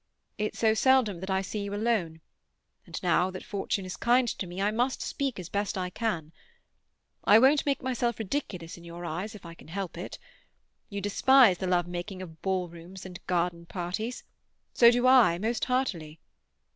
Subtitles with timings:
[0.39, 2.21] It's so seldom that I see you alone;
[2.87, 6.31] and now that fortune is kind to me I must speak as best I can.
[7.23, 10.17] I won't make myself ridiculous in your eyes—if I can help it.
[10.89, 14.23] You despise the love making of ballrooms and garden parties;
[14.73, 16.19] so do I, most heartily.